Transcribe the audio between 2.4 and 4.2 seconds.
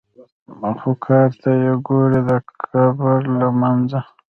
قبر له منځه.